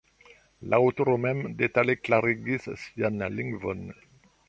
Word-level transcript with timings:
La 0.69 0.79
aŭtoro 0.85 1.13
mem 1.27 1.45
detale 1.61 1.97
klarigis 2.09 2.69
sian 2.89 3.25
lingvon. 3.39 3.89